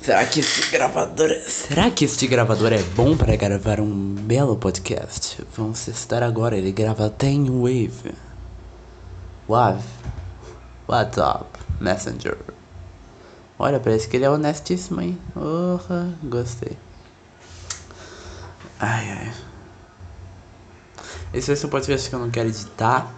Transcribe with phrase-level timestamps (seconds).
[0.00, 1.30] Será que esse gravador.
[1.30, 5.42] é- Será que este gravador é bom para gravar um belo podcast?
[5.56, 6.56] Vamos testar agora.
[6.58, 8.14] Ele grava até em Wave.
[9.48, 9.82] Wave.
[10.86, 11.46] WhatsApp.
[11.80, 12.36] Messenger.
[13.58, 15.18] Olha, parece que ele é honestíssimo, hein?
[15.32, 16.76] Porra, gostei.
[18.80, 19.32] Ai, ai.
[21.32, 23.12] Esse vai ser um podcast que eu não quero editar.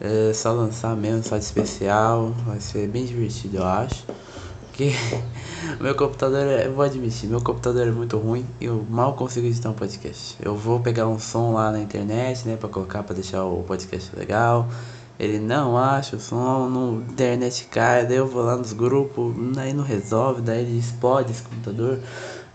[0.00, 2.30] É só lançar mesmo, só de especial.
[2.46, 4.04] Vai ser bem divertido, eu acho.
[4.62, 4.92] Porque
[5.80, 9.68] meu computador, é, vou admitir, meu computador é muito ruim e eu mal consigo editar
[9.68, 10.36] um podcast.
[10.40, 14.14] Eu vou pegar um som lá na internet, né, pra colocar pra deixar o podcast
[14.16, 14.68] legal.
[15.20, 19.74] Ele não acha o som, no internet cai, daí eu vou lá nos grupos, daí
[19.74, 22.00] não resolve, daí ele explode esse computador,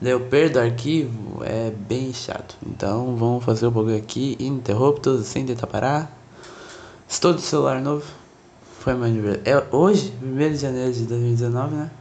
[0.02, 2.58] daí eu perdo o arquivo, é bem chato.
[2.66, 6.12] Então vamos fazer o bagulho aqui, ininterruptos, sem tentar parar.
[7.08, 8.04] Estou de celular novo.
[8.80, 9.44] Foi meu aniversário.
[9.46, 11.92] É hoje, 1 de janeiro de 2019, né?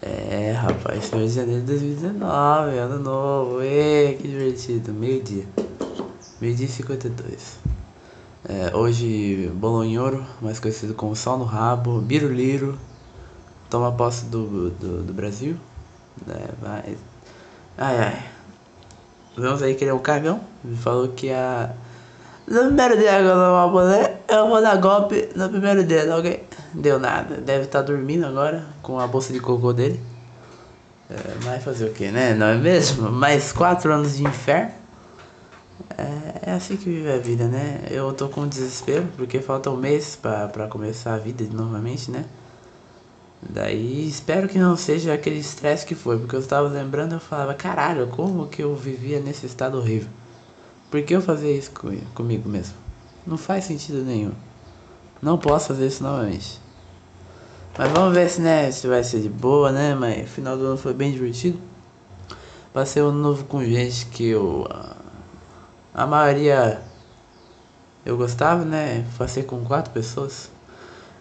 [0.00, 3.62] É, rapaz, 1 de janeiro de 2019, ano novo.
[3.62, 4.92] Ê, que divertido.
[4.92, 5.44] Meio-dia.
[6.40, 7.77] Meio-dia e 52.
[8.48, 12.78] É, hoje, Bolonhoro, mais conhecido como Sol no Rabo, Biruliro,
[13.68, 15.54] toma posse do, do, do Brasil.
[16.26, 16.48] É.
[17.76, 18.22] Ai, ai.
[19.36, 20.00] Vemos aí que ele é um.
[20.64, 21.70] Ele falou que a.
[22.46, 26.42] No primeiro dia que eu vou poder, eu vou dar golpe no primeiro dia, ok?
[26.72, 27.36] Deu nada.
[27.36, 30.00] Deve estar dormindo agora com a bolsa de cocô dele.
[31.10, 32.34] É, mas fazer o que, né?
[32.34, 33.10] Não é mesmo?
[33.10, 34.72] Mais quatro anos de inferno.
[35.98, 37.80] É, é assim que vive a vida, né?
[37.90, 42.24] Eu tô com desespero porque falta um mês pra começar a vida novamente, né?
[43.42, 47.54] Daí espero que não seja aquele estresse que foi, porque eu estava lembrando eu falava,
[47.54, 50.10] caralho, como que eu vivia nesse estado horrível?
[50.90, 52.74] Por que eu fazia isso com, comigo mesmo?
[53.26, 54.32] Não faz sentido nenhum.
[55.20, 56.60] Não posso fazer isso novamente.
[57.76, 59.94] Mas vamos ver se, né, se vai ser de boa, né?
[59.94, 61.58] Mas final do ano foi bem divertido.
[62.72, 64.66] Passei um novo com gente que eu.
[65.98, 66.80] A maioria
[68.06, 69.04] eu gostava, né?
[69.18, 70.48] Passei com quatro pessoas.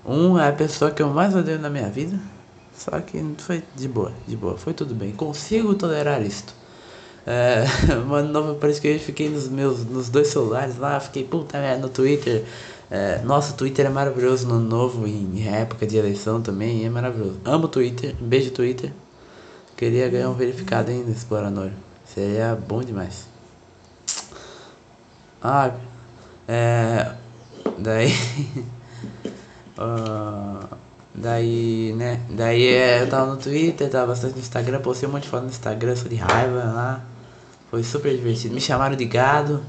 [0.06, 2.20] Um é a pessoa que eu mais odeio na minha vida.
[2.76, 5.14] Só que foi de boa, de boa, foi tudo bem.
[5.14, 6.54] Consigo tolerar isto.
[7.26, 7.66] É,
[8.06, 11.82] mano, novo parece que eu fiquei nos meus nos dois celulares lá, fiquei puta merda
[11.82, 12.46] no Twitter.
[12.92, 17.40] É, nossa, o Twitter é maravilhoso no novo, em época de eleição também, é maravilhoso.
[17.44, 18.94] Amo o Twitter, beijo Twitter.
[19.76, 21.72] Queria ganhar um verificado ainda, explorador.
[22.06, 23.37] Seria bom demais.
[25.42, 25.72] Ah,
[26.48, 27.12] é.
[27.78, 28.14] Daí.
[29.78, 30.68] ah,
[31.14, 32.22] daí, né?
[32.30, 35.44] Daí é, eu tava no Twitter, tava bastante no Instagram, postei um monte de foto
[35.44, 37.06] no Instagram, sou de raiva lá.
[37.70, 38.54] Foi super divertido.
[38.54, 39.64] Me chamaram de gado.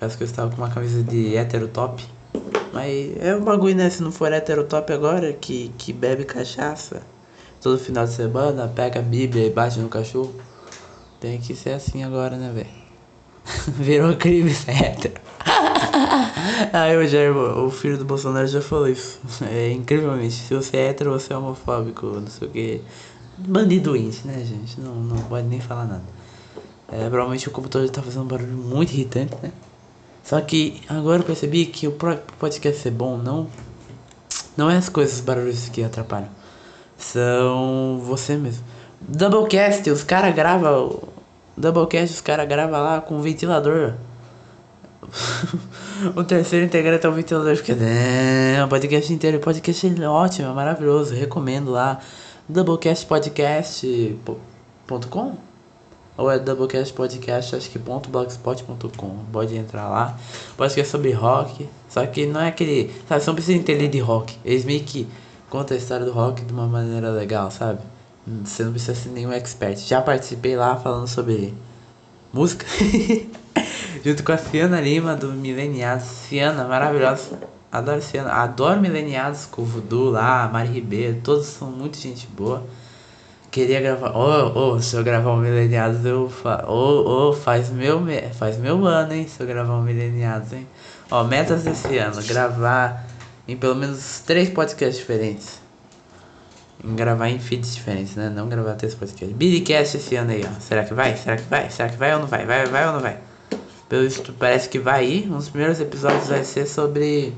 [0.00, 2.04] Acho que eu estava com uma camisa de hétero top.
[2.72, 3.90] Mas é um bagulho, né?
[3.90, 7.02] Se não for hétero top agora, que, que bebe cachaça
[7.60, 10.34] todo final de semana, pega a Bíblia e bate no cachorro.
[11.20, 12.77] Tem que ser assim agora, né, velho?
[13.78, 15.14] Virou crime hétero.
[16.72, 19.20] Aí o Jair, o filho do Bolsonaro já falou isso.
[19.42, 20.34] É incrivelmente.
[20.34, 22.82] Se você é hétero, você é homofóbico, não sei o que.
[23.38, 24.80] Bandido doente, né, gente?
[24.80, 26.04] Não, não pode nem falar nada.
[26.90, 29.52] É, provavelmente o computador tá fazendo um barulho muito irritante, né?
[30.24, 31.92] Só que agora eu percebi que o
[32.38, 33.46] podcast ser bom não.
[34.56, 36.28] Não é as coisas, os barulhos que atrapalham.
[36.98, 38.64] São você mesmo.
[39.00, 41.00] Doublecast, os caras gravam.
[41.58, 43.94] Doublecast, os caras gravam lá com ventilador.
[46.14, 47.56] o terceiro integrante é o ventilador.
[47.56, 47.72] Fica.
[47.72, 49.38] É, o podcast inteiro.
[49.38, 51.14] O podcast é ótimo, é maravilhoso.
[51.14, 52.00] Recomendo lá.
[52.48, 55.48] Doublecastpodcast.com
[56.18, 59.24] ou é Doublecast Podcast, acho que ponto blogspot.com.
[59.32, 60.18] Pode entrar lá.
[60.56, 61.68] Podcast sobre rock.
[61.88, 62.92] Só que não é aquele.
[63.08, 64.36] Sabe, você não precisa entender de rock.
[64.44, 65.06] Eles meio que
[65.48, 67.78] contam a história do rock de uma maneira legal, sabe?
[68.44, 69.78] Você não precisa ser nenhum expert.
[69.78, 71.54] Já participei lá falando sobre
[72.32, 72.66] música.
[74.04, 76.26] Junto com a Fiana Lima do Mileniados.
[76.28, 77.38] Fiana, maravilhosa.
[77.72, 78.32] Adoro Fiana.
[78.32, 81.20] Adoro Mileniados com o Voodoo lá, Mari Ribeiro.
[81.22, 82.62] Todos são muito gente boa.
[83.50, 84.14] Queria gravar.
[84.14, 86.66] Ô, ô, se eu gravar um Mileniados, eu fa...
[86.68, 88.20] Ô, ô, faz meu, me...
[88.34, 89.26] faz meu ano, hein?
[89.26, 90.66] Se eu gravar um Mileniados, hein?
[91.10, 93.06] Ó, metas desse ano: gravar
[93.46, 95.57] em pelo menos três podcasts diferentes.
[96.84, 98.30] Em gravar em feeds diferentes, né?
[98.30, 99.36] Não gravar três podcasts.
[99.36, 100.60] Bidcast esse ano aí, ó.
[100.60, 101.16] Será que vai?
[101.16, 101.70] Será que vai?
[101.70, 102.46] Será que vai ou não vai?
[102.46, 103.18] Vai, vai ou não vai?
[103.88, 105.32] Pelo visto, parece que vai ir.
[105.32, 107.34] Um dos primeiros episódios vai ser sobre.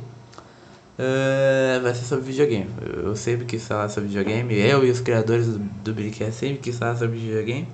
[0.99, 2.69] Uh, vai ser sobre videogame.
[3.03, 4.59] Eu sempre quis falar sobre videogame.
[4.59, 7.69] Eu e os criadores do, do sempre quis falar sobre videogame.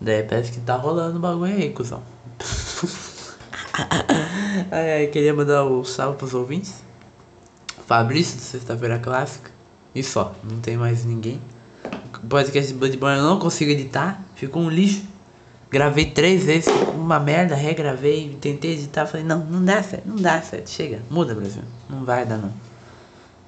[0.00, 2.02] Daí parece que tá rolando o bagulho aí, cuzão.
[4.72, 6.82] ai, ai, queria mandar um salve pros ouvintes.
[7.86, 9.50] Fabrício do Sexta-feira Clássica.
[9.94, 11.40] E só, não tem mais ninguém.
[12.28, 15.04] Podcast de Bloodborne eu não consigo editar, ficou um lixo.
[15.70, 20.42] Gravei três vezes, uma merda, regravei, tentei editar, falei, não, não dá certo, não dá
[20.42, 22.52] certo, chega, muda Brasil, não vai dar não.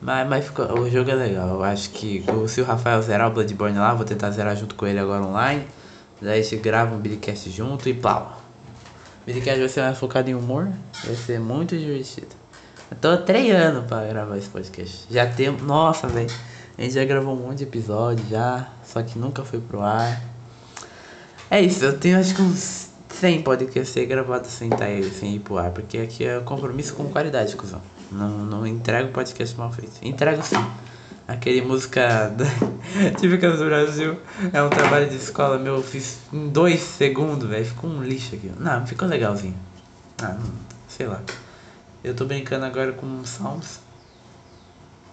[0.01, 3.33] Mas, mas ficou, o jogo é legal, eu acho que se o Rafael zerar o
[3.33, 5.67] Bloodborne lá, vou tentar zerar junto com ele agora online.
[6.21, 8.41] Daí a gente grava um Billycast junto e pau.
[9.23, 10.69] O Billycast vai ser mais focado em humor,
[11.05, 12.42] vai ser muito divertido.
[12.93, 15.07] Eu tô treinando pra gravar esse podcast.
[15.11, 15.51] Já tem.
[15.51, 16.31] Nossa, velho.
[16.77, 20.23] A gente já gravou um monte de episódio já, só que nunca foi pro ar.
[21.51, 24.85] É isso, eu tenho acho que uns 100 podcasts ser gravados sem, tá,
[25.19, 27.81] sem ir pro ar, porque aqui é compromisso com qualidade, cuzão.
[28.11, 29.93] Não, não entrego podcast mal feito.
[30.03, 30.63] Entrego sim.
[31.27, 32.45] Aquele música da...
[33.19, 34.19] típica do Brasil.
[34.53, 37.65] É um trabalho de escola meu, eu fiz em dois segundos, velho.
[37.65, 38.53] Ficou um lixo aqui.
[38.59, 39.57] Não, ficou legalzinho.
[40.23, 40.37] Ah,
[40.89, 41.23] sei lá.
[42.03, 43.81] Eu tô brincando agora com salmos.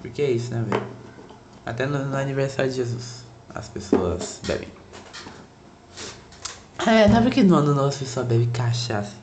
[0.02, 0.88] Porque é isso, né, velho?
[1.66, 4.68] Até no, no aniversário de Jesus as pessoas bebem.
[6.86, 9.14] É, não é porque no ano novo só bebe cachaça.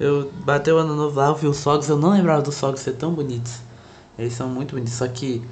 [0.00, 2.80] Eu bateu o ano novo lá, eu vi os fogos, eu não lembrava dos fogos
[2.80, 3.60] ser tão bonitos.
[4.18, 5.42] Eles são muito bonitos, só que.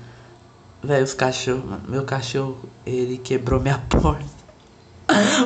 [0.83, 1.63] Velho, os cachorros.
[1.87, 4.41] Meu cachorro, ele quebrou minha porta.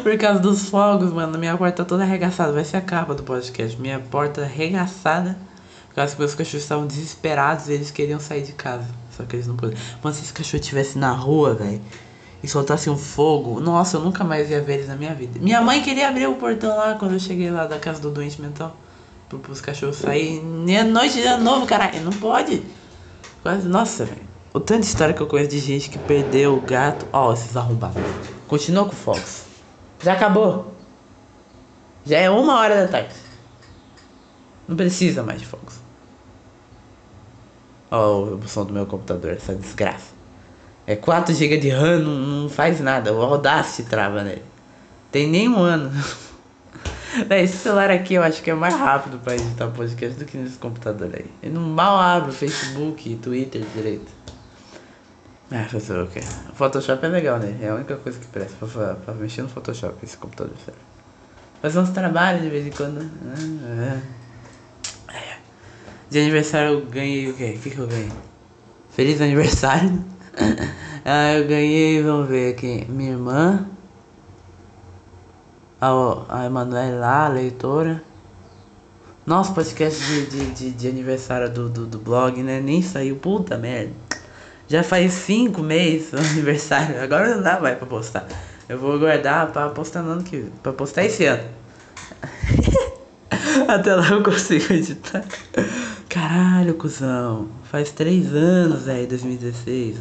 [0.02, 1.36] Por causa dos fogos, mano.
[1.38, 2.52] Minha porta tá toda arregaçada.
[2.52, 3.80] Vai ser a capa do podcast.
[3.80, 5.36] Minha porta arregaçada.
[5.94, 8.88] Que meus cachorros estavam desesperados e eles queriam sair de casa.
[9.16, 9.78] Só que eles não podiam.
[10.02, 11.80] Mano, se esse cachorro estivesse na rua, velho
[12.44, 15.38] e soltasse um fogo, nossa, eu nunca mais ia ver eles na minha vida.
[15.40, 18.38] Minha mãe queria abrir o portão lá quando eu cheguei lá da casa do doente
[18.38, 18.76] mental.
[19.30, 20.44] Para os cachorros saírem.
[20.44, 22.02] Nem a noite de novo, caralho.
[22.02, 22.62] Não pode.
[23.42, 24.20] Quase, nossa, velho.
[24.52, 27.06] O tanto de história que eu conheço de gente que perdeu o gato.
[27.10, 27.96] Ó, oh, esses arrombados.
[28.46, 29.44] Continua com fogos.
[30.02, 30.74] Já acabou.
[32.04, 33.14] Já é uma hora da tarde.
[34.68, 35.83] Não precisa mais de fogos.
[37.94, 40.12] Ó, o som do meu computador, essa desgraça.
[40.84, 43.12] É 4 GB de RAM, não, não, faz nada.
[43.12, 44.42] O Audacity trava nele.
[45.12, 45.90] Tem nem um ano.
[47.30, 50.58] esse celular aqui eu acho que é mais rápido para editar podcast do que nesse
[50.58, 51.30] computador aí.
[51.40, 54.12] Ele não mal abre o Facebook e Twitter direito.
[55.52, 56.20] Ah, fazer o quê?
[56.50, 57.56] O Photoshop é legal, né?
[57.62, 60.80] É a única coisa que presta pra, pra mexer no Photoshop esse computador, sério.
[61.62, 62.98] Fazer uns trabalhos de vez em quando.
[62.98, 63.10] Né?
[63.62, 64.23] Ah, é.
[66.10, 67.54] De aniversário eu ganhei o quê?
[67.56, 68.12] O que, que eu ganhei?
[68.90, 70.04] Feliz aniversário!
[71.04, 73.66] ah, eu ganhei, vamos ver aqui, minha irmã,
[75.80, 75.90] a,
[76.40, 78.02] a Emanuele lá, a leitora.
[79.26, 82.60] Nosso podcast de, de, de, de aniversário do, do, do, blog, né?
[82.60, 83.92] Nem saiu, puta merda.
[84.68, 88.26] Já faz cinco meses o aniversário, agora não dá mais pra postar.
[88.68, 91.44] Eu vou guardar pra postar no ano que pra postar esse ano.
[93.68, 95.24] Até lá eu consigo editar.
[96.14, 97.48] Caralho, cuzão.
[97.64, 99.98] Faz três anos, velho, 2016.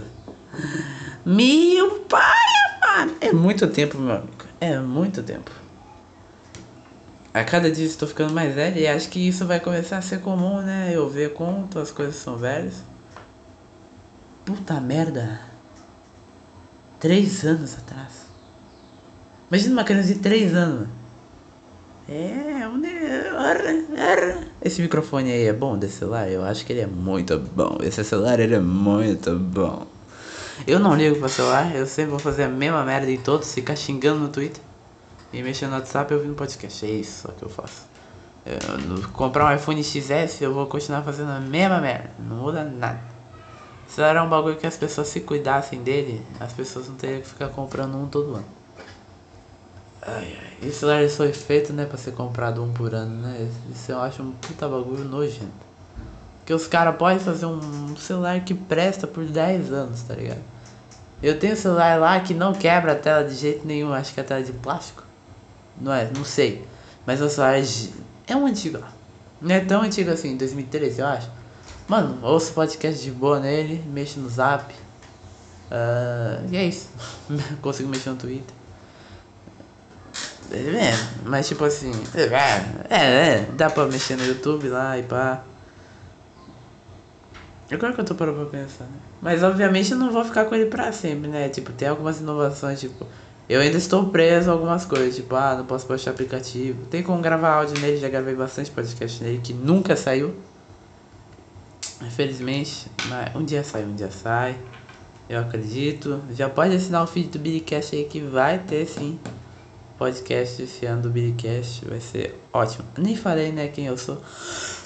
[1.26, 2.38] Meu pai
[2.84, 3.16] amado.
[3.20, 4.46] É muito tempo, meu amigo.
[4.62, 5.50] É muito tempo.
[7.34, 10.20] A cada dia estou ficando mais velho e acho que isso vai começar a ser
[10.20, 10.92] comum, né?
[10.94, 12.84] Eu ver quanto as coisas são velhas.
[14.46, 15.42] Puta merda.
[17.00, 18.28] Três anos atrás.
[19.50, 20.88] Imagina uma criança de três anos.
[22.08, 22.82] É, um...
[24.62, 26.30] Esse microfone aí é bom desse celular?
[26.30, 27.78] Eu acho que ele é muito bom.
[27.82, 29.88] Esse celular ele é muito bom.
[30.68, 33.76] Eu não ligo pra celular, eu sempre vou fazer a mesma merda em todos, ficar
[33.76, 34.62] xingando no Twitter
[35.32, 36.86] e mexendo no WhatsApp e ouvindo podcast.
[36.86, 37.88] É isso que eu faço.
[38.46, 42.12] Eu, comprar um iPhone XS, eu vou continuar fazendo a mesma merda.
[42.20, 43.00] Não muda nada.
[43.88, 47.28] Se era um bagulho que as pessoas se cuidassem dele, as pessoas não teriam que
[47.28, 48.63] ficar comprando um todo ano.
[50.06, 50.68] Ai, ai.
[50.68, 53.50] Esse celular foi feito, né, pra ser comprado um por ano, né?
[53.74, 55.52] Isso eu acho um puta bagulho nojento.
[56.46, 60.42] Que os caras podem fazer um celular que presta por 10 anos, tá ligado?
[61.22, 64.20] Eu tenho um celular lá que não quebra a tela de jeito nenhum, acho que
[64.20, 65.04] é a tela é de plástico.
[65.80, 66.68] Não é, não sei.
[67.06, 67.56] Mas o celular
[68.28, 68.92] é um antigo lá.
[69.42, 71.30] Não é tão antigo assim, 2013 eu acho.
[71.88, 74.74] Mano, ouço podcast de boa nele, mexo no zap.
[75.72, 76.90] Uh, e é isso.
[77.62, 78.63] Consigo mexer no Twitter.
[80.52, 80.94] É,
[81.26, 81.92] mas tipo assim.
[82.90, 85.44] É, é, dá pra mexer no YouTube lá e pá.
[87.72, 89.00] Agora que eu tô parando pra pensar, né?
[89.22, 91.50] Mas obviamente eu não vou ficar com ele pra sempre, né?
[91.50, 93.08] Tipo, tem algumas inovações, tipo.
[93.50, 96.86] Eu ainda estou preso a algumas coisas, tipo, ah, não posso baixar aplicativo.
[96.86, 100.36] Tem como gravar áudio nele, já gravei bastante podcast nele que nunca saiu.
[102.02, 104.56] Infelizmente, mas um dia sai, um dia sai.
[105.28, 106.22] Eu acredito.
[106.32, 109.20] Já pode assinar o feed do Billycast aí que vai ter sim.
[110.04, 111.86] Podcast esse ano do Billycast.
[111.86, 112.84] Vai ser ótimo.
[112.98, 114.22] Nem falei, né, quem eu sou.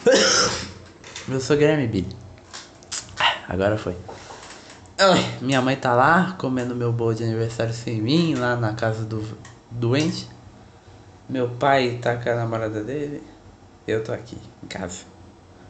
[1.27, 2.15] eu sou Guilherme Billy.
[3.49, 3.95] Agora foi.
[5.41, 9.27] Minha mãe tá lá comendo meu bolo de aniversário sem mim, lá na casa do
[9.71, 10.29] doente.
[11.27, 13.23] Meu pai tá com a namorada dele.
[13.87, 14.99] Eu tô aqui, em casa.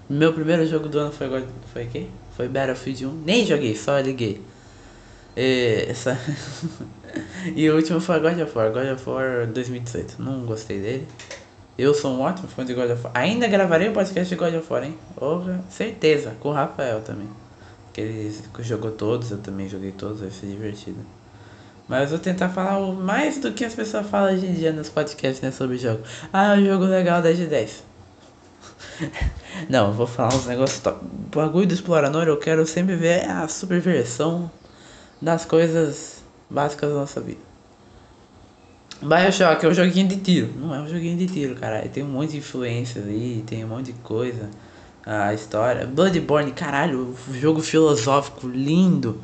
[0.10, 2.12] Meu primeiro jogo do ano foi foi quem?
[2.36, 3.12] Foi Battlefield 1.
[3.24, 4.42] Nem joguei, só liguei.
[5.38, 6.20] E, essa...
[7.56, 10.20] e o último foi God of War, God of War 2018.
[10.20, 11.08] Não gostei dele.
[11.78, 13.12] Eu sou um ótimo fã de God of War.
[13.14, 14.98] Ainda gravarei um podcast de God of War, hein?
[15.16, 17.30] Oh, certeza, com o Rafael também.
[17.94, 20.98] Que ele jogou todos, eu também joguei todos, vai ser divertido.
[21.88, 25.40] Mas vou tentar falar mais do que as pessoas falam hoje em dia nos podcasts
[25.42, 26.02] né, sobre o jogo.
[26.34, 27.84] Ah, é um jogo legal 10 de 10.
[29.70, 31.06] Não, vou falar uns negócios top.
[31.06, 34.50] O bagulho do explorador eu quero sempre ver a superversão
[35.22, 37.48] das coisas básicas da nossa vida.
[39.02, 40.50] Bioshock é um joguinho de tiro.
[40.58, 41.88] Não é um joguinho de tiro, cara.
[41.88, 44.50] Tem um monte de influências aí, tem um monte de coisa.
[45.06, 45.86] A história.
[45.86, 49.22] Bloodborne, caralho, jogo filosófico lindo.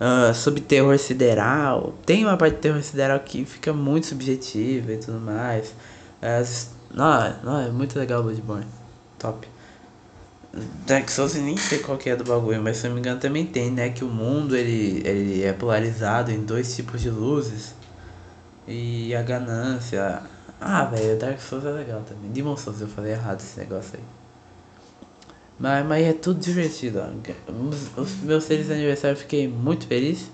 [0.00, 1.92] Uh, sobre terror sideral.
[2.06, 5.74] Tem uma parte de terror sideral que fica muito subjetiva e tudo mais.
[6.22, 6.70] As...
[6.92, 8.66] Não, não, é muito legal o Bloodborne.
[9.18, 9.46] Top.
[10.86, 13.46] Dark Souls nem sei qual que é do bagulho, mas se não me engano também
[13.46, 13.90] tem, né?
[13.90, 17.74] Que o mundo ele, ele é polarizado em dois tipos de luzes.
[18.66, 20.22] E a ganância.
[20.60, 22.30] Ah, velho, Dark Souls é legal também.
[22.30, 24.04] Demon Souls eu falei errado esse negócio aí.
[25.58, 27.00] Mas, mas é tudo divertido.
[27.48, 30.30] Os, os meus seres de aniversário eu fiquei muito feliz.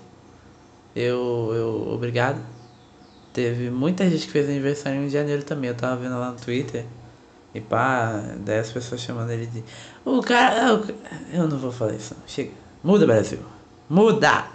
[0.95, 2.41] Eu, eu, obrigado.
[3.33, 5.69] Teve muita gente que fez aniversário em janeiro também.
[5.69, 6.85] Eu tava vendo lá no Twitter.
[7.53, 9.63] E pá, daí as pessoas chamando ele de.
[10.05, 10.79] O cara.
[11.31, 12.27] Eu não vou falar isso, não.
[12.27, 12.51] Chega.
[12.83, 13.39] Muda, Brasil.
[13.89, 14.47] Muda!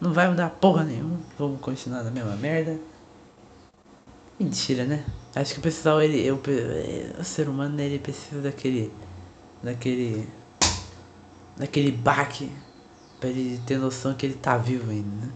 [0.00, 1.18] Não vai mudar porra nenhuma.
[1.38, 2.78] Vamos continuar na mesma merda.
[4.38, 5.04] Mentira, né?
[5.34, 6.24] Acho que o pessoal, ele.
[6.24, 6.40] Eu,
[7.18, 8.92] o ser humano, ele precisa daquele.
[9.62, 10.28] Daquele.
[11.56, 12.50] Daquele baque.
[13.18, 15.32] Pra ele ter noção que ele tá vivo ainda, né?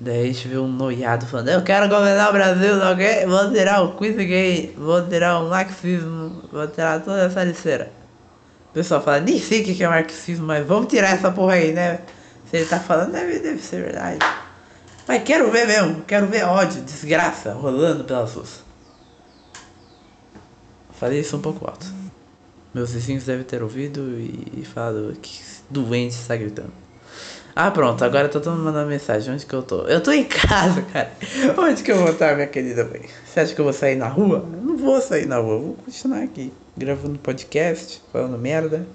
[0.00, 3.26] Daí a gente vê um noiado falando, eu quero governar o Brasil, não quer?
[3.26, 7.90] Vou tirar o quiz gay, vou tirar o marxismo, vou tirar toda essa liceira.
[8.70, 11.72] O pessoal fala, nem sei o que é marxismo, mas vamos tirar essa porra aí,
[11.72, 12.00] né?
[12.48, 14.18] Se ele tá falando, deve, deve ser verdade.
[15.08, 18.62] Mas quero ver mesmo, quero ver ódio, desgraça rolando pelas ruas.
[20.92, 21.86] Falei isso um pouco alto.
[22.72, 26.72] Meus vizinhos devem ter ouvido e falado que doente está gritando.
[27.60, 29.34] Ah, pronto, agora todo mundo mandando mensagem.
[29.34, 29.80] Onde que eu tô?
[29.88, 31.10] Eu tô em casa, cara.
[31.58, 33.00] Onde que eu vou estar, minha querida mãe?
[33.26, 34.48] Você acha que eu vou sair na rua?
[34.52, 36.52] Eu não vou sair na rua, vou continuar aqui.
[36.76, 38.86] Gravando podcast, falando merda.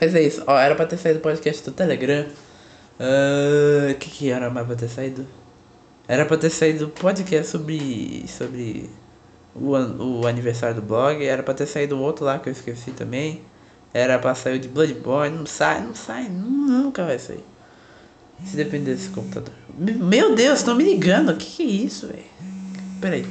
[0.00, 0.44] Mas é isso.
[0.46, 2.26] Ó, era pra ter saído o podcast do Telegram.
[3.00, 5.26] O uh, que que era mais pra ter saído?
[6.06, 8.24] Era pra ter saído podcast sobre.
[8.28, 8.88] sobre.
[9.52, 9.72] O,
[10.20, 11.26] o aniversário do blog.
[11.26, 13.42] Era pra ter saído outro lá que eu esqueci também.
[13.92, 17.44] Era pra sair de Bloodborne, não sai, não sai, nunca vai sair.
[18.44, 19.54] Se depender desse computador.
[19.78, 22.24] Meu Deus, estão me ligando, o que, que é isso, velho?
[23.00, 23.26] Peraí.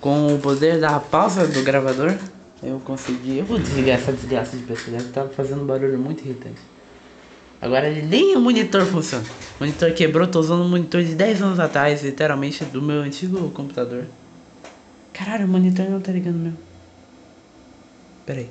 [0.00, 2.16] Com o poder da pausa do gravador,
[2.62, 3.38] eu consegui.
[3.38, 6.60] Eu vou desligar essa desgraça de PC, deve estar fazendo um barulho muito irritante.
[7.60, 9.24] Agora nem o monitor funciona.
[9.58, 13.50] O monitor quebrou, tô usando um monitor de 10 anos atrás, literalmente do meu antigo
[13.50, 14.04] computador.
[15.12, 16.58] Caralho, o monitor não tá ligando mesmo.
[18.26, 18.50] Peraí.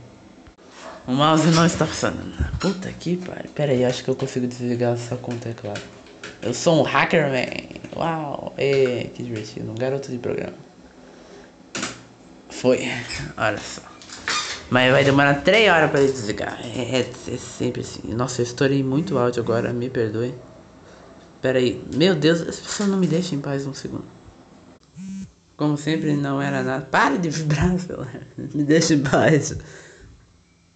[1.08, 2.34] O mouse não está funcionando.
[2.60, 3.52] Puta que pariu.
[3.54, 5.82] Pera aí, acho que eu consigo desligar essa conta, é claro.
[6.42, 7.96] Eu sou um hacker, man.
[7.96, 9.72] Uau, e, que divertido.
[9.72, 10.54] Um garoto de programa.
[12.50, 12.88] Foi.
[13.38, 13.82] Olha só.
[14.70, 16.60] Mas vai demorar 3 horas para ele desligar.
[16.64, 18.12] É, é, é, sempre assim.
[18.14, 20.34] Nossa, eu estourei muito áudio agora, me perdoe.
[21.40, 21.84] Pera aí.
[21.94, 24.06] Meu Deus, as pessoas não me deixam em paz um segundo.
[25.56, 26.84] Como sempre, não era nada.
[26.84, 28.22] Pare de vibrar, celular.
[28.36, 29.56] Me deixa em paz.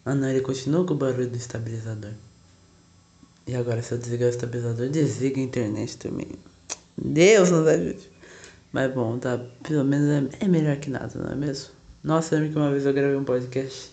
[0.10, 2.14] Ah não, ele continua com o barulho do estabilizador.
[3.46, 6.32] E agora se eu desligar o estabilizador, desliga a internet também.
[6.98, 8.10] Deus nos ajude.
[8.74, 9.40] Mas bom, tá.
[9.62, 11.70] Pelo menos é, é melhor que nada, não é mesmo?
[12.04, 13.92] Nossa, lembro que uma vez eu gravei um podcast.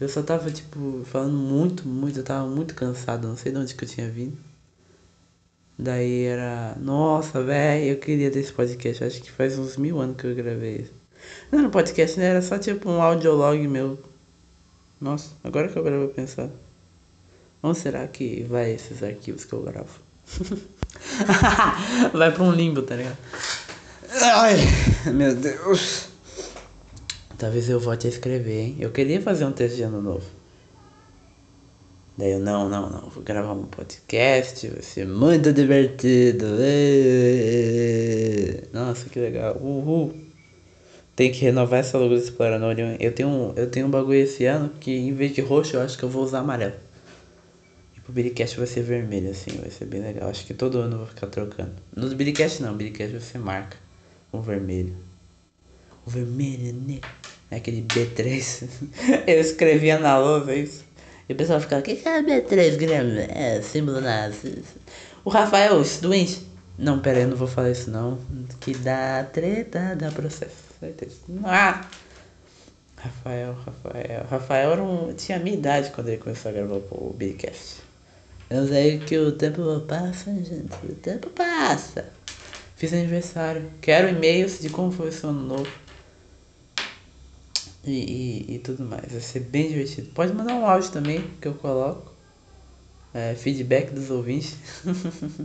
[0.00, 3.76] Eu só tava, tipo, falando muito, muito, eu tava muito cansado, não sei de onde
[3.76, 4.36] que eu tinha vindo.
[5.78, 6.76] Daí era.
[6.80, 9.04] Nossa, velho, eu queria ter esse podcast.
[9.04, 10.94] Acho que faz uns mil anos que eu gravei isso.
[11.52, 12.26] Não era podcast, né?
[12.26, 14.09] Era só tipo um audiolog meu
[15.00, 16.50] nossa, agora que eu gravo pensar.
[17.62, 20.00] Onde será que vai esses arquivos que eu gravo?
[22.12, 23.18] vai pra um limbo, tá ligado?
[24.10, 24.56] Ai,
[25.12, 26.08] meu Deus.
[27.38, 28.76] Talvez eu volte a escrever, hein?
[28.78, 30.26] Eu queria fazer um texto de ano novo.
[32.18, 36.46] Daí eu, não, não, não, vou gravar um podcast, vai ser muito divertido.
[38.74, 39.56] Nossa, que legal.
[39.56, 40.29] Uhul.
[41.20, 42.96] Tem que renovar essa logo do.
[42.98, 45.98] Eu tenho eu tenho um bagulho esse ano que em vez de roxo eu acho
[45.98, 46.72] que eu vou usar amarelo.
[47.94, 50.30] E pro vai ser vermelho, assim, vai ser bem legal.
[50.30, 51.72] Acho que todo ano eu vou ficar trocando.
[51.94, 53.76] Nos Billycast não, Billycast você marca
[54.32, 54.96] com vermelho.
[56.06, 57.00] O vermelho, né?
[57.50, 58.64] É aquele B3.
[59.28, 60.86] eu escrevia na lousa isso.
[61.28, 63.26] E o pessoal ficava, o que é B3, Guilherme?
[63.28, 64.80] É símbolo nazista.
[65.22, 66.46] O Rafael, doente.
[66.78, 68.18] Não, pera aí, eu não vou falar isso não.
[68.58, 71.16] Que dá treta, dá processo certeza.
[71.44, 71.88] Ah!
[72.96, 74.26] Rafael, Rafael.
[74.28, 77.82] Rafael era um, tinha a minha idade quando ele começou a gravar o Bigcast.
[78.50, 80.74] Eu sei que o tempo passa, gente.
[80.84, 82.12] O tempo passa.
[82.76, 83.70] Fiz aniversário.
[83.80, 85.70] Quero e-mails de como foi o seu ano novo.
[87.84, 89.10] E, e, e, tudo mais.
[89.10, 90.10] Vai ser bem divertido.
[90.10, 92.12] Pode mandar um áudio também que eu coloco.
[93.14, 94.56] É, feedback dos ouvintes.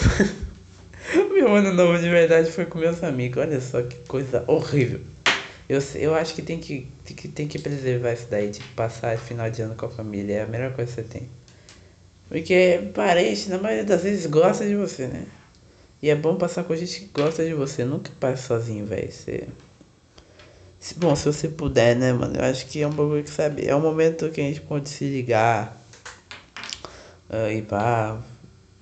[1.32, 3.38] meu ano novo de verdade foi com meus amigos.
[3.38, 5.00] Olha só que coisa horrível.
[5.68, 9.50] Eu, eu acho que tem que, que tem que preservar isso daí, de passar final
[9.50, 10.34] de ano com a família.
[10.34, 11.28] É a melhor coisa que você tem.
[12.28, 15.24] Porque parente, na maioria das vezes, gosta de você, né?
[16.02, 17.84] E é bom passar com gente que gosta de você.
[17.84, 19.10] Nunca passe sozinho, velho.
[19.12, 19.48] Você...
[20.96, 22.36] Bom, se você puder, né, mano?
[22.36, 23.64] Eu acho que é um bagulho que, sabe?
[23.64, 25.80] É um momento que a gente pode se ligar.
[27.30, 28.20] Uh, e pá.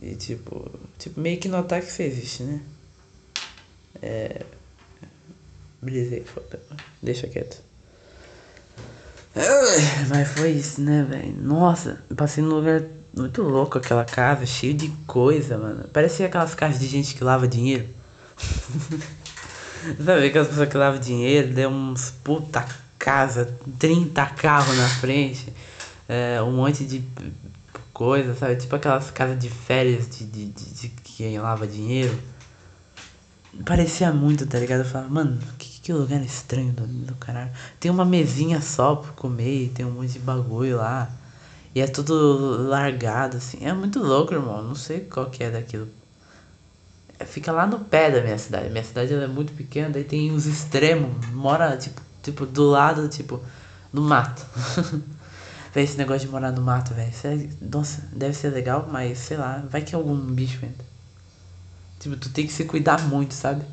[0.00, 0.70] E tipo.
[0.98, 2.60] Tipo, meio que notar que você existe, né?
[4.00, 4.40] É.
[5.82, 6.58] Brisei, foda.
[7.02, 7.62] Deixa quieto.
[10.08, 11.36] Mas foi isso, né, velho?
[11.36, 12.82] Nossa, passei num lugar
[13.14, 15.88] muito louco aquela casa, cheio de coisa, mano.
[15.88, 17.88] Parecia aquelas casas de gente que lava dinheiro.
[20.04, 22.66] Sabe aquelas pessoas que lavam dinheiro, deu uns puta
[22.98, 25.52] casa, 30 carros na frente,
[26.06, 27.02] é, um monte de
[27.92, 28.56] coisa, sabe?
[28.56, 32.16] Tipo aquelas casas de férias de, de, de, de quem lava dinheiro.
[33.64, 34.80] Parecia muito, tá ligado?
[34.80, 37.50] Eu falava, mano, que, que lugar estranho do, do caralho.
[37.78, 41.10] Tem uma mesinha só pra comer, tem um monte de bagulho lá.
[41.74, 43.64] E é tudo largado, assim.
[43.64, 44.62] É muito louco, irmão.
[44.62, 45.88] Não sei qual que é daquilo.
[47.18, 48.70] É, fica lá no pé da minha cidade.
[48.70, 51.26] Minha cidade é muito pequena, daí tem uns extremos.
[51.28, 53.40] Mora, tipo, tipo do lado, tipo,
[53.92, 54.44] no mato.
[55.72, 57.12] Véi, esse negócio de morar no mato, velho.
[57.24, 60.84] É, nossa, deve ser legal, mas sei lá, vai que algum bicho entra.
[62.00, 63.64] Tipo, tu tem que se cuidar muito, sabe?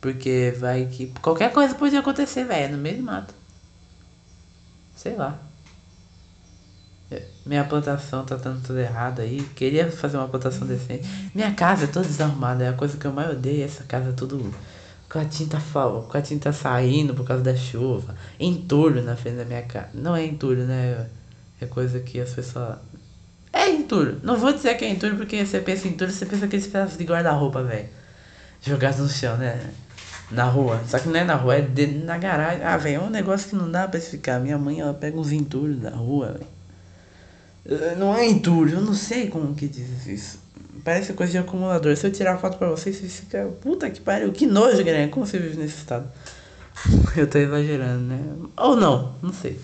[0.00, 1.08] Porque vai que.
[1.20, 3.34] Qualquer coisa pode acontecer, velho, no meio do mato.
[4.94, 5.38] Sei lá.
[7.44, 9.42] Minha plantação tá dando tudo errado aí.
[9.56, 11.08] Queria fazer uma plantação decente.
[11.34, 12.64] Minha casa é toda desarrumada.
[12.64, 13.64] É a coisa que eu mais odeio.
[13.64, 14.54] Essa casa é tudo.
[15.08, 18.14] Com a tinta, com a tinta saindo por causa da chuva.
[18.38, 19.88] Entulho na frente da minha casa.
[19.92, 21.06] Não é entulho, né?
[21.60, 22.76] É coisa que as pessoas.
[23.52, 24.20] É entulho.
[24.22, 26.96] Não vou dizer que é entulho porque você pensa em entulho, você pensa aqueles pedaços
[26.96, 27.88] de guarda-roupa, velho.
[28.62, 29.60] Jogados no chão, né?
[30.30, 30.80] Na rua.
[30.86, 32.64] Só que não é na rua, é de, na garagem.
[32.64, 34.40] Ah, velho, é um negócio que não dá pra explicar.
[34.40, 36.61] Minha mãe, ela pega uns entulhos da rua, velho.
[37.96, 40.38] Não é entulho, eu não sei como que diz isso.
[40.84, 41.96] Parece coisa de acumulador.
[41.96, 43.52] Se eu tirar a foto pra vocês, vocês ficam.
[43.52, 45.12] Puta que pariu, que nojo, Guilherme.
[45.12, 46.10] Como você vive nesse estado?
[47.16, 48.20] Eu tô exagerando, né?
[48.56, 49.60] Ou não, não sei.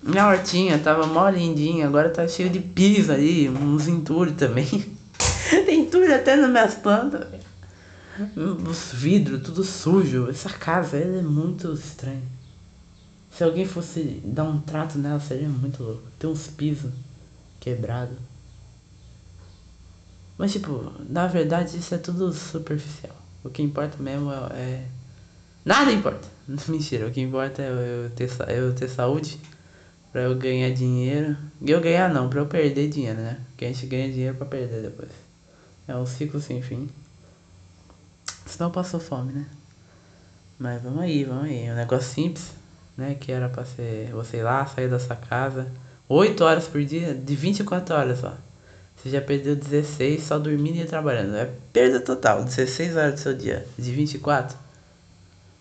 [0.00, 4.66] Minha hortinha tava mó lindinha, agora tá cheio de piso aí, uns entulhos também.
[5.66, 7.26] Tem entulho até nas minhas plantas.
[8.36, 10.28] Os vidros, tudo sujo.
[10.28, 12.22] Essa casa é muito estranha.
[13.32, 16.02] Se alguém fosse dar um trato nela, seria muito louco.
[16.18, 16.92] Tem uns pisos
[17.64, 18.18] quebrados.
[20.36, 23.16] Mas, tipo, na verdade, isso é tudo superficial.
[23.42, 24.36] O que importa mesmo é.
[24.54, 24.86] é...
[25.64, 26.28] Nada importa.
[26.68, 29.40] Mentira, o que importa é eu ter, eu ter saúde
[30.12, 31.36] pra eu ganhar dinheiro.
[31.62, 33.40] Eu ganhar não, pra eu perder dinheiro, né?
[33.48, 35.10] Porque a gente ganha dinheiro pra perder depois.
[35.88, 36.90] É um ciclo sem fim.
[38.44, 39.46] Senão passou fome, né?
[40.58, 41.70] Mas vamos aí, vamos aí.
[41.70, 42.52] Um negócio simples,
[42.94, 43.14] né?
[43.14, 45.70] Que era pra ser você ir lá, sair da sua casa.
[46.08, 48.36] 8 horas por dia, de 24 horas só.
[48.96, 51.36] Você já perdeu 16 só dormindo e trabalhando.
[51.36, 52.42] É perda total.
[52.44, 53.66] 16 horas do seu dia.
[53.78, 54.56] De 24.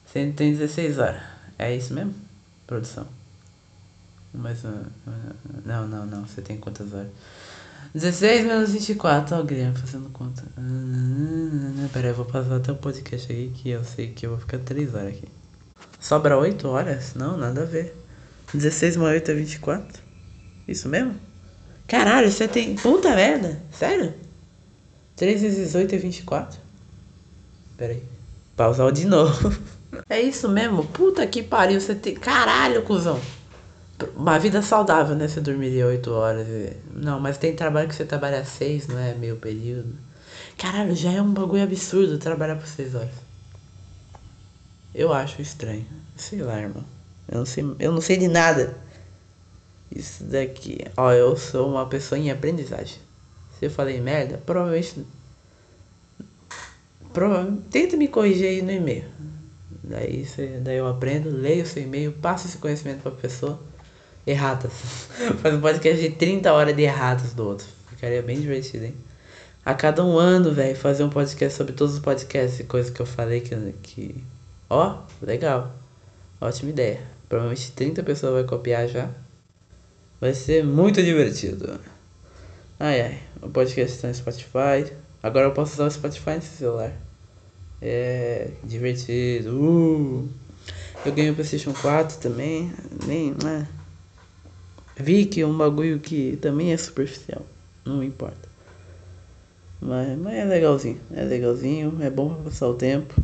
[0.06, 1.22] Você tem 16 horas.
[1.60, 2.14] É isso mesmo?
[2.66, 3.06] Produção.
[4.34, 4.86] Mais uma.
[5.66, 6.26] Não, não, não.
[6.26, 7.10] Você tem quantas horas?
[7.94, 9.36] 16 menos 24.
[9.36, 10.44] Ó, o Guilherme fazendo conta.
[11.92, 14.40] Pera aí, eu vou passar até o podcast aí que eu sei que eu vou
[14.40, 15.28] ficar 3 horas aqui.
[16.00, 17.14] Sobra 8 horas?
[17.16, 17.96] Não, nada a ver.
[18.54, 20.03] 16 mais 8 é 24?
[20.68, 21.16] Isso mesmo?
[21.88, 22.76] Caralho, você tem.
[22.76, 23.62] Puta merda!
[23.72, 24.14] Sério?
[25.16, 26.60] 3 vezes 8 é 24?
[27.78, 28.04] Pera aí.
[28.56, 29.54] Pausar de novo.
[30.10, 30.84] É isso mesmo?
[30.86, 32.16] Puta que pariu, você tem.
[32.16, 33.22] Caralho, cuzão!
[34.16, 35.28] Uma vida saudável, né?
[35.28, 36.48] Você dormiria 8 horas.
[36.96, 39.14] Não, mas tem trabalho que você trabalha 6, não é?
[39.14, 39.94] Meio período.
[40.58, 43.12] Caralho, já é um bagulho absurdo trabalhar por 6 horas.
[44.96, 45.86] Eu acho estranho.
[46.16, 46.84] Sei lá, irmão.
[47.28, 48.76] Eu não sei, eu não sei de nada.
[49.96, 50.80] Isso daqui.
[50.98, 52.98] Ó, eu sou uma pessoa em aprendizagem.
[53.60, 55.06] Se eu falei merda, provavelmente.
[57.14, 57.64] Provavelmente.
[57.70, 59.06] Tenta me corrigir aí no e-mail.
[59.84, 60.26] Daí,
[60.62, 63.60] daí eu aprendo, leio o seu e-mail, passo esse conhecimento pra pessoa.
[64.26, 64.72] Erratas.
[65.42, 67.68] Faz um podcast de 30 horas de erratas do outro.
[67.90, 68.96] Ficaria bem divertido, hein?
[69.66, 73.02] A cada um ano, velho, fazer um podcast sobre todos os podcasts e coisas que
[73.02, 73.56] eu falei que.
[73.84, 74.24] que...
[74.70, 75.76] Ó, legal.
[76.42, 77.00] Ótima ideia.
[77.30, 79.10] Provavelmente 30 pessoas vai copiar já.
[80.24, 81.78] Vai ser muito divertido.
[82.80, 84.90] Ai ai, o podcast está no Spotify.
[85.22, 86.94] Agora eu posso usar o Spotify nesse celular.
[87.82, 89.54] É divertido.
[89.54, 90.30] Uh!
[91.06, 92.72] Eu ganhei o PlayStation 4 também.
[93.06, 93.68] Nem, né?
[94.96, 97.46] Vi que é um bagulho que também é superficial.
[97.84, 98.48] Não importa.
[99.82, 101.02] Mas, mas é legalzinho.
[101.12, 101.98] É legalzinho.
[102.02, 103.22] É bom pra passar o tempo.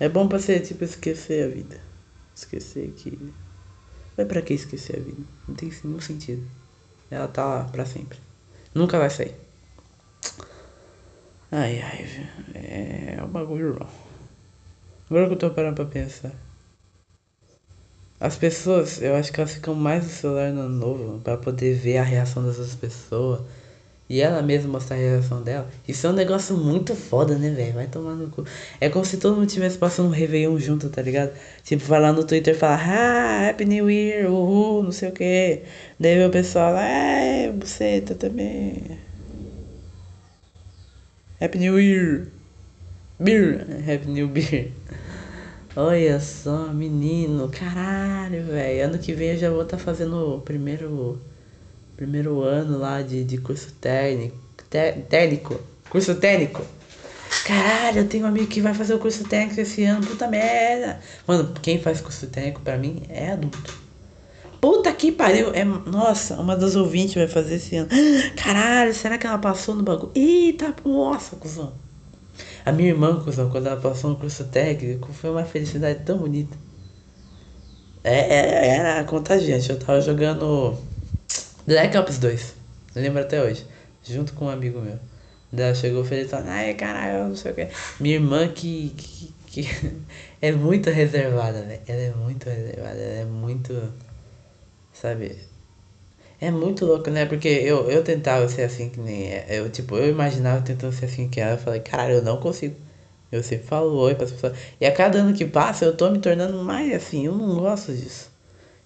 [0.00, 1.80] É bom pra você, tipo, esquecer a vida.
[2.34, 3.16] Esquecer que
[4.16, 5.22] mas pra que esquecer a vida?
[5.48, 6.46] Não tem nenhum sentido.
[7.10, 8.18] Ela tá lá pra sempre.
[8.74, 9.34] Nunca vai sair.
[11.50, 13.88] Ai, ai, é, é um bagulho irmão.
[15.08, 16.32] Agora que eu tô parando pra pensar.
[18.18, 21.98] As pessoas, eu acho que elas ficam mais no celular no novo pra poder ver
[21.98, 23.42] a reação das outras pessoas
[24.14, 25.68] e ela mesma mostrar a reação dela.
[25.88, 27.72] Isso é um negócio muito foda, né, velho?
[27.72, 28.44] Vai tomar no cu.
[28.80, 31.32] É como se todo mundo tivesse passando um Réveillon junto, tá ligado?
[31.64, 35.12] Tipo, vai lá no Twitter e falar, ah, Happy New Year, uhul, não sei o
[35.12, 35.62] que.
[35.98, 39.00] Daí o pessoal lá, é, buceta também.
[41.40, 42.28] Happy New Year.
[43.18, 43.66] Beer.
[43.80, 44.70] Happy New Beer.
[45.74, 47.48] Olha só, menino.
[47.48, 48.84] Caralho, velho.
[48.84, 51.18] Ano que vem eu já vou estar tá fazendo o primeiro
[51.96, 54.36] primeiro ano lá de, de curso técnico,
[55.08, 56.62] técnico, curso técnico.
[57.44, 61.00] Caralho, eu tenho um amigo que vai fazer o curso técnico esse ano, puta merda.
[61.26, 63.82] Mano, quem faz curso técnico pra mim é adulto.
[64.60, 67.88] Puta que pariu, é, nossa, uma das ouvintes vai fazer esse ano.
[68.42, 70.10] Caralho, será que ela passou no bagulho?
[70.14, 71.72] Eita, nossa, cuzão.
[72.64, 76.56] A minha irmã, cuzão, quando ela passou no curso técnico, foi uma felicidade tão bonita.
[78.02, 80.78] É, é, era contagiante, eu tava jogando
[81.66, 82.54] Black Ops 2.
[82.94, 83.66] Lembro até hoje.
[84.02, 84.98] Junto com um amigo meu.
[85.50, 87.68] Daí ela chegou feliz falando, ai caralho, não sei o que.
[88.00, 89.68] Minha irmã que, que, que
[90.42, 91.80] é muito reservada, velho.
[91.86, 93.92] Ela é muito reservada, ela é muito.
[94.92, 95.38] Sabe?
[96.40, 97.24] É muito louco, né?
[97.24, 99.30] Porque eu, eu tentava ser assim que nem.
[99.48, 101.52] Eu, tipo, eu imaginava tentando ser assim que ela.
[101.52, 102.76] Eu falei, caralho, eu não consigo.
[103.32, 104.56] Eu sempre falo oi para as pessoas.
[104.80, 107.26] E a cada ano que passa, eu tô me tornando mais assim.
[107.26, 108.30] Eu não gosto disso.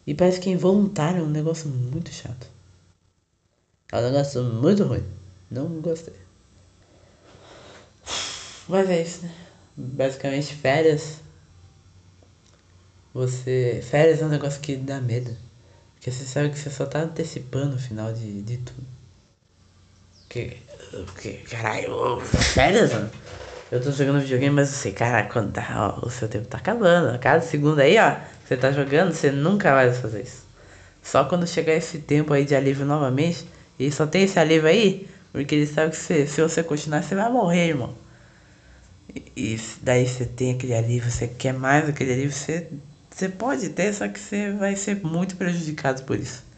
[0.07, 2.58] E parece que é involuntário, é um negócio muito chato.
[3.93, 5.05] Um negócio muito ruim.
[5.51, 6.15] Não gostei.
[8.69, 9.33] Mas é isso, né?
[9.77, 11.21] Basicamente, férias.
[13.15, 13.83] Você.
[13.89, 15.35] Férias é um negócio que dá medo.
[15.95, 18.87] Porque você sabe que você só tá antecipando o final de, de tudo.
[20.29, 20.59] Que.
[21.21, 21.33] Que.
[21.51, 22.21] Caralho,
[22.55, 23.11] sério, mano?
[23.71, 26.57] Eu tô jogando videogame, mas eu sei, cara, quando tá, ó, o seu tempo tá
[26.57, 27.15] acabando.
[27.15, 30.43] A cada segundo aí, ó, você tá jogando, você nunca vai fazer isso.
[31.03, 33.47] Só quando chegar esse tempo aí de alívio novamente,
[33.79, 37.15] e só tem esse alívio aí, porque ele sabe que você, se você continuar, você
[37.15, 37.95] vai morrer, irmão.
[39.15, 42.69] E, e daí você tem aquele alívio, você quer mais aquele alívio, você,
[43.11, 46.49] você pode ter, só que você vai ser muito prejudicado por isso.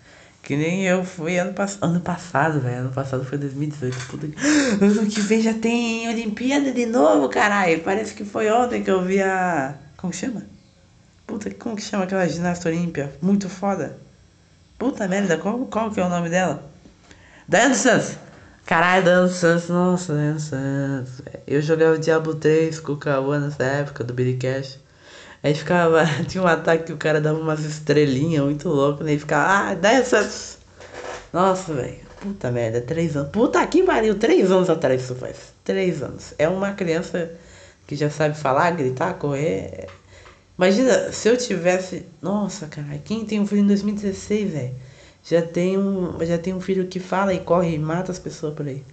[0.42, 2.80] Que nem eu fui ano, pass ano passado, velho.
[2.80, 4.06] Ano passado foi 2018.
[4.06, 4.36] Puta que...
[4.82, 7.80] Ano que vem já tem Olimpíada de novo, caralho.
[7.80, 9.74] Parece que foi ontem que eu vi a.
[9.96, 10.42] Como chama?
[11.26, 13.12] Puta, como que chama aquela ginasta olímpia?
[13.20, 13.98] Muito foda.
[14.78, 16.69] Puta merda, qual, qual que é o nome dela?
[17.50, 18.16] Santos!
[18.64, 21.20] Caralho, Santos, nossa, Santos.
[21.44, 24.78] Eu jogava Diablo 3 com o Cauã nessa época do Billy Cash.
[25.42, 26.04] Aí ficava.
[26.28, 29.14] Tinha um ataque que o cara dava umas estrelinhas muito louco, né?
[29.14, 29.74] E ficava.
[29.74, 30.58] Ah, Santos!
[31.32, 31.98] Nossa, velho.
[32.20, 33.32] Puta merda, três anos.
[33.32, 35.52] Puta que pariu, três anos atrás isso faz.
[35.64, 36.34] Três anos.
[36.38, 37.32] É uma criança
[37.84, 39.88] que já sabe falar, gritar, correr.
[40.56, 42.06] Imagina se eu tivesse.
[42.22, 44.89] Nossa, cara, quem tem um filho em 2016, velho?
[45.24, 46.24] Já tem um.
[46.24, 48.84] Já tem um filho que fala e corre e mata as pessoas por aí.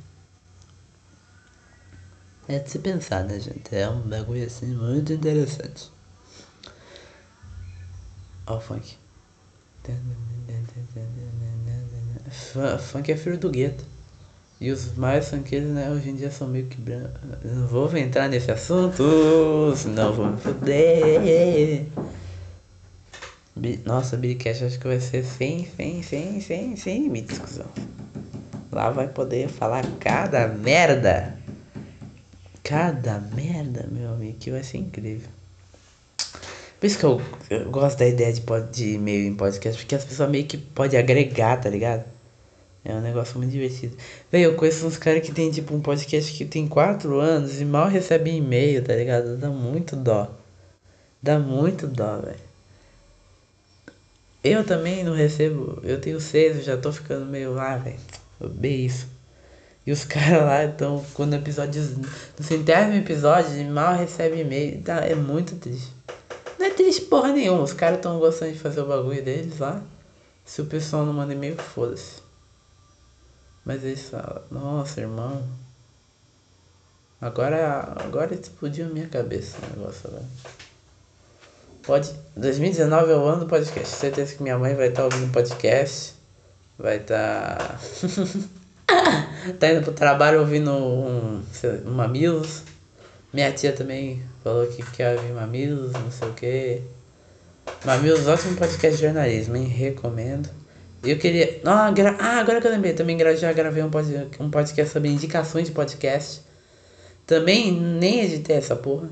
[2.48, 3.76] É de se pensar, né, gente?
[3.76, 5.92] É um bagulho assim muito interessante.
[8.46, 8.98] Ó o funk.
[12.80, 13.84] Funk é filho do gueto.
[14.60, 17.22] E os mais funkeiros, né, hoje em dia são meio que brancos.
[17.44, 19.04] Não vou entrar nesse assunto,
[19.76, 21.86] senão vou me foder.
[23.86, 27.65] Nossa, Billycast acho que vai ser sem, sem, sem, sem, sem limite discussão.
[28.72, 31.36] Lá vai poder falar cada merda.
[32.63, 35.30] Cada merda, meu amigo, que vai ser incrível.
[36.80, 38.41] Por isso que eu, eu gosto da ideia de,
[38.72, 42.06] de meio em podcast, porque as pessoas meio que podem agregar, tá ligado?
[42.86, 43.98] É um negócio muito divertido.
[44.32, 47.65] Véi, eu conheço uns caras que tem tipo um podcast que tem 4 anos e
[47.65, 49.38] mal recebe e-mail, tá ligado?
[49.38, 50.32] Dá muito dó.
[51.22, 52.48] Dá muito dó, velho.
[54.43, 55.80] Eu também não recebo.
[55.84, 58.00] Eu tenho 6, eu já tô ficando meio lá, ah, velho.
[58.39, 59.08] Bem isso.
[59.86, 61.95] E os caras lá estão, quando episódios.
[61.97, 64.82] No centésimo episódio, mal recebe e-mail.
[64.82, 65.91] Tá, é muito triste.
[66.60, 67.63] Não é triste porra nenhuma.
[67.63, 69.82] Os caras estão gostando de fazer o bagulho deles lá.
[70.45, 72.21] Se o pessoal não manda e-mail, foda-se.
[73.65, 75.43] Mas eles falam, nossa irmão.
[77.19, 80.26] Agora, agora explodiu a minha cabeça o negócio agora.
[81.88, 83.95] Pode, 2019 é o ano do podcast.
[83.95, 86.15] Certeza que minha mãe vai estar tá ouvindo podcast.
[86.78, 87.80] Vai estar.
[88.86, 89.54] Tá...
[89.58, 91.41] tá indo pro trabalho ouvindo um,
[91.86, 92.63] um Mamilos.
[93.32, 96.82] Minha tia também falou que quer ouvir Mamilos, não sei o que.
[97.86, 99.67] Mamilos, ótimo podcast de jornalismo, hein?
[99.67, 100.50] Recomendo.
[101.02, 101.62] Eu queria.
[101.63, 102.17] Ah, gra...
[102.19, 105.71] ah, agora que eu lembrei, também já gravei um podcast, um podcast sobre indicações de
[105.71, 106.41] podcast.
[107.26, 109.08] Também nem editei essa porra.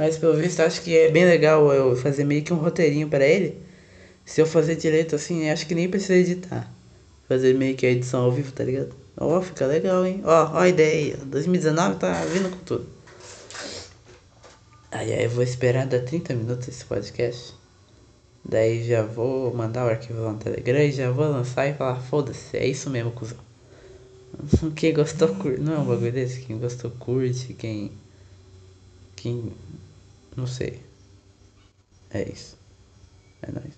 [0.00, 3.26] Mas pelo visto acho que é bem legal eu fazer meio que um roteirinho para
[3.26, 3.60] ele.
[4.24, 6.72] Se eu fazer direito assim, acho que nem precisa editar.
[7.28, 8.94] Fazer meio que a edição ao vivo, tá ligado?
[9.14, 10.22] Ó, oh, fica legal, hein?
[10.24, 11.26] Ó, oh, ó a ideia aí.
[11.26, 12.86] 2019 tá vindo com tudo.
[14.90, 17.54] Aí, aí eu vou esperar dar 30 minutos esse podcast.
[18.42, 22.00] Daí já vou mandar o arquivo lá no Telegram e já vou lançar e falar,
[22.00, 23.36] foda-se, é isso mesmo, cuzão.
[24.74, 25.60] Quem gostou curte.
[25.60, 26.40] Não é um bagulho desse?
[26.40, 27.92] Quem gostou curte, quem.
[29.14, 29.52] Quem.
[30.40, 30.80] Não sei.
[32.10, 32.56] É isso.
[33.42, 33.74] É nóis.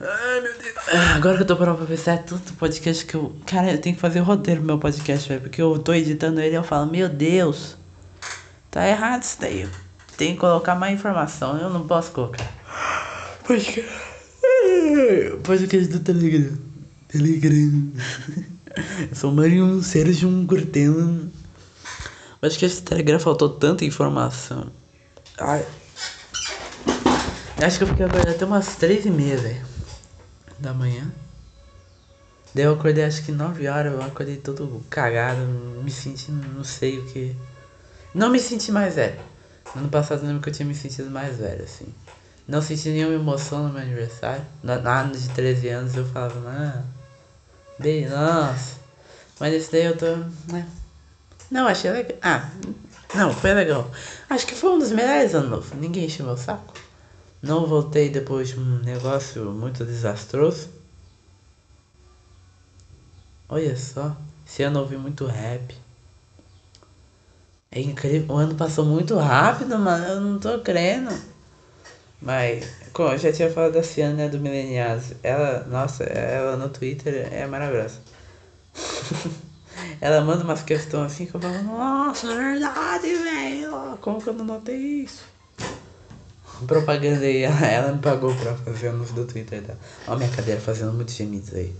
[0.00, 0.74] Ai meu Deus.
[1.14, 3.36] Agora que eu tô parando pra pensar, é tanto podcast que eu.
[3.46, 5.42] Cara, eu tenho que fazer o roteiro pro meu podcast, velho.
[5.42, 7.76] Porque eu tô editando ele e eu falo, meu Deus.
[8.72, 9.68] Tá errado isso daí.
[10.16, 11.56] Tem que colocar mais informação.
[11.56, 12.52] Eu não posso colocar.
[13.44, 13.88] Podcast.
[15.44, 16.58] Podcast do Telegram.
[17.06, 17.92] Telegram.
[19.08, 21.30] Eu sou Marinho Sérgio Cortella.
[22.42, 24.72] Acho que esse Telegram faltou tanta informação.
[25.38, 25.64] Ai.
[27.64, 29.64] Acho que eu fiquei acordado até umas três e meia, velho.
[30.58, 31.08] Da manhã.
[32.52, 35.40] Daí eu acordei acho que 9 horas, eu acordei todo cagado,
[35.84, 37.36] me sentindo, não sei o que.
[38.12, 39.20] Não me senti mais velho.
[39.76, 41.86] Ano passado eu lembro que eu tinha me sentido mais velho, assim.
[42.46, 44.44] Não senti nenhuma emoção no meu aniversário.
[44.62, 46.82] Na, na ano de 13 anos eu falava, ah,
[47.78, 48.78] bem, nossa.
[49.38, 50.06] Mas esse daí eu tô.
[50.52, 50.66] Né?
[51.52, 52.16] Não, achei legal.
[52.22, 52.48] Ah,
[53.14, 53.90] não, foi legal.
[54.30, 55.76] Acho que foi um dos melhores anos novo.
[55.76, 56.72] Ninguém encheu meu saco.
[57.42, 60.70] Não voltei depois de um negócio muito desastroso.
[63.50, 65.76] Olha só, esse ano eu ouvi muito rap.
[67.70, 70.06] É incrível, o ano passou muito rápido, mano.
[70.06, 71.14] Eu não tô crendo.
[72.18, 75.12] Mas, como eu já tinha falado da Ciana, né, do Milenials.
[75.22, 78.00] Ela, nossa, ela no Twitter é maravilhosa.
[80.02, 83.96] ela manda umas questões assim que eu falo, nossa, é verdade, velho.
[84.00, 85.22] Como que eu não notei isso?
[86.66, 89.78] Propaganda aí, ela, me pagou pra fazer anúncio do Twitter dela.
[90.08, 91.72] Ó minha cadeira fazendo muitos gemidos aí.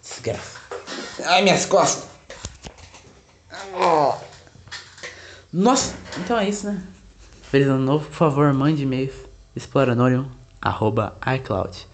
[0.00, 0.60] Desgraça.
[1.24, 2.08] Ai, minhas costas.
[5.52, 6.80] Nossa, então é isso, né?
[7.50, 9.14] Feliz ano novo, por favor, mande e-mails.
[9.56, 10.30] Exploranorium,
[10.62, 11.88] arroba iCloud.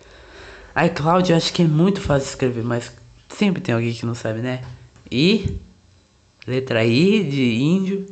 [0.87, 3.00] iCloud eu acho que é muito fácil escrever, mas
[3.41, 4.63] sempre tem alguém que não sabe, né?
[5.11, 5.59] I,
[6.47, 8.07] letra I de índio,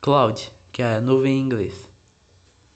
[0.00, 1.88] cloud, que é nuvem em inglês.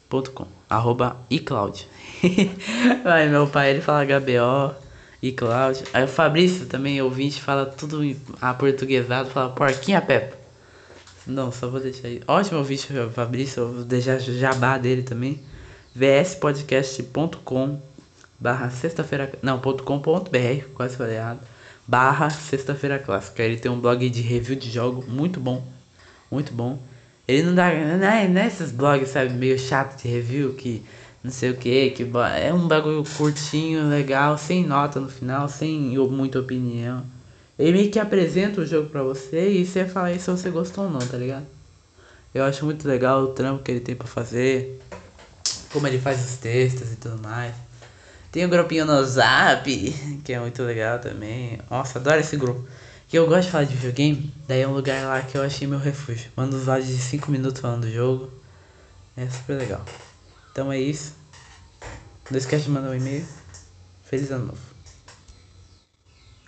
[0.09, 1.89] Ponto com, arroba iCloud.
[3.07, 4.75] Ai, meu pai, ele fala HBO,
[5.23, 5.85] iCloud.
[5.93, 8.01] Aí o Fabrício também, ouvinte, fala tudo
[8.41, 10.37] aportuguesado, fala porquinha Peppa.
[11.25, 12.21] Não, só vou deixar aí.
[12.27, 13.69] Ótimo ouvinte, Fabrício.
[13.69, 15.41] Vou deixar jabá dele também.
[15.95, 17.81] vspodcast.com
[18.41, 19.33] barra sexta-feira.
[19.41, 21.52] Não, ponto .com.br, quase falei errado.
[21.87, 23.43] Barra sexta-feira clássica.
[23.43, 25.67] Ele tem um blog de review de jogo muito bom.
[26.31, 26.79] Muito bom.
[27.27, 27.73] Ele não dá.
[27.73, 30.85] Não é, não é esses blogs, sabe, meio chato de review que
[31.23, 32.11] não sei o que, que
[32.43, 37.05] é um bagulho curtinho, legal, sem nota no final, sem muita opinião.
[37.57, 40.85] Ele meio que apresenta o jogo pra você e você fala aí se você gostou
[40.85, 41.47] ou não, tá ligado?
[42.35, 44.81] Eu acho muito legal o trampo que ele tem pra fazer,
[45.73, 47.55] como ele faz os textos e tudo mais.
[48.33, 49.63] Tem um grupinho no Zap,
[50.25, 51.61] que é muito legal também.
[51.71, 52.67] Nossa, adoro esse grupo.
[53.07, 55.69] Que eu gosto de falar de videogame, daí é um lugar lá que eu achei
[55.69, 56.31] meu refúgio.
[56.35, 58.33] Mando uns áudios de 5 minutos falando do jogo.
[59.19, 59.85] É super legal.
[60.51, 61.15] Então é isso.
[62.31, 63.27] Não esquece de mandar um e-mail.
[64.03, 64.63] Feliz ano novo.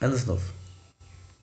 [0.00, 0.53] Anos novo.